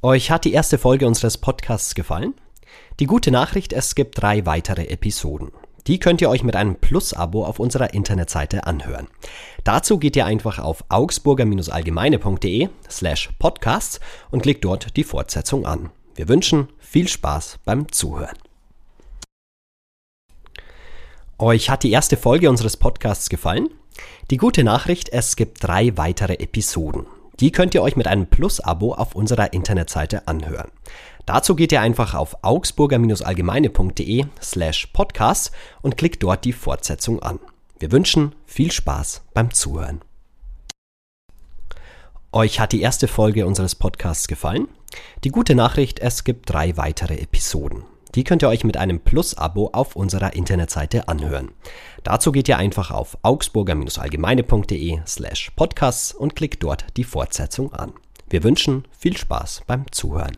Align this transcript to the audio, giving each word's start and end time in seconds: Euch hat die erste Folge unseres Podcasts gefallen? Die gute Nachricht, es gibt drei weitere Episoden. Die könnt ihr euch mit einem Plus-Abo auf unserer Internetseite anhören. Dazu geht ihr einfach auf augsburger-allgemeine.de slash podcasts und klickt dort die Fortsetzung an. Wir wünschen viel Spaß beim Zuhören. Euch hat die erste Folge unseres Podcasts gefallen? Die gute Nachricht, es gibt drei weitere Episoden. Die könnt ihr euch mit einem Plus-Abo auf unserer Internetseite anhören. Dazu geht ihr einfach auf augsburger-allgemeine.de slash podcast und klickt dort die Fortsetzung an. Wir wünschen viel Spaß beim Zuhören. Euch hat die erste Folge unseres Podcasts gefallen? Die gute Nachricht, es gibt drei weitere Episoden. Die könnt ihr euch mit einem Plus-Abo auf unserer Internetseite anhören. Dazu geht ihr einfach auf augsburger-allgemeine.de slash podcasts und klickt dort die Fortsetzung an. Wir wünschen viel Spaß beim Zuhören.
Euch 0.00 0.30
hat 0.30 0.44
die 0.44 0.52
erste 0.52 0.78
Folge 0.78 1.08
unseres 1.08 1.38
Podcasts 1.38 1.96
gefallen? 1.96 2.34
Die 3.00 3.06
gute 3.06 3.32
Nachricht, 3.32 3.72
es 3.72 3.96
gibt 3.96 4.22
drei 4.22 4.46
weitere 4.46 4.86
Episoden. 4.86 5.50
Die 5.88 5.98
könnt 5.98 6.20
ihr 6.20 6.30
euch 6.30 6.44
mit 6.44 6.54
einem 6.54 6.76
Plus-Abo 6.76 7.44
auf 7.44 7.58
unserer 7.58 7.94
Internetseite 7.94 8.64
anhören. 8.64 9.08
Dazu 9.64 9.98
geht 9.98 10.14
ihr 10.14 10.24
einfach 10.24 10.60
auf 10.60 10.84
augsburger-allgemeine.de 10.88 12.68
slash 12.88 13.30
podcasts 13.40 13.98
und 14.30 14.42
klickt 14.42 14.64
dort 14.64 14.96
die 14.96 15.02
Fortsetzung 15.02 15.66
an. 15.66 15.90
Wir 16.14 16.28
wünschen 16.28 16.68
viel 16.78 17.08
Spaß 17.08 17.58
beim 17.64 17.90
Zuhören. 17.90 18.38
Euch 21.40 21.70
hat 21.70 21.82
die 21.82 21.90
erste 21.90 22.16
Folge 22.16 22.48
unseres 22.48 22.76
Podcasts 22.76 23.28
gefallen? 23.28 23.68
Die 24.30 24.36
gute 24.36 24.62
Nachricht, 24.62 25.08
es 25.08 25.34
gibt 25.34 25.64
drei 25.64 25.96
weitere 25.96 26.34
Episoden. 26.34 27.06
Die 27.40 27.52
könnt 27.52 27.74
ihr 27.74 27.82
euch 27.82 27.94
mit 27.94 28.08
einem 28.08 28.26
Plus-Abo 28.26 28.94
auf 28.94 29.14
unserer 29.14 29.52
Internetseite 29.52 30.26
anhören. 30.26 30.70
Dazu 31.24 31.54
geht 31.54 31.72
ihr 31.72 31.80
einfach 31.80 32.14
auf 32.14 32.42
augsburger-allgemeine.de 32.42 34.24
slash 34.42 34.86
podcast 34.88 35.52
und 35.82 35.96
klickt 35.96 36.22
dort 36.22 36.44
die 36.44 36.52
Fortsetzung 36.52 37.22
an. 37.22 37.38
Wir 37.78 37.92
wünschen 37.92 38.34
viel 38.44 38.72
Spaß 38.72 39.22
beim 39.34 39.52
Zuhören. 39.52 40.00
Euch 42.32 42.60
hat 42.60 42.72
die 42.72 42.80
erste 42.80 43.08
Folge 43.08 43.46
unseres 43.46 43.74
Podcasts 43.74 44.26
gefallen? 44.26 44.68
Die 45.22 45.30
gute 45.30 45.54
Nachricht, 45.54 46.00
es 46.00 46.24
gibt 46.24 46.50
drei 46.50 46.76
weitere 46.76 47.18
Episoden. 47.18 47.84
Die 48.18 48.24
könnt 48.24 48.42
ihr 48.42 48.48
euch 48.48 48.64
mit 48.64 48.76
einem 48.76 48.98
Plus-Abo 48.98 49.70
auf 49.72 49.94
unserer 49.94 50.32
Internetseite 50.34 51.06
anhören. 51.06 51.52
Dazu 52.02 52.32
geht 52.32 52.48
ihr 52.48 52.58
einfach 52.58 52.90
auf 52.90 53.16
augsburger-allgemeine.de 53.22 54.98
slash 55.06 55.52
podcasts 55.54 56.14
und 56.14 56.34
klickt 56.34 56.64
dort 56.64 56.86
die 56.96 57.04
Fortsetzung 57.04 57.72
an. 57.72 57.92
Wir 58.28 58.42
wünschen 58.42 58.88
viel 58.90 59.16
Spaß 59.16 59.62
beim 59.68 59.84
Zuhören. 59.92 60.36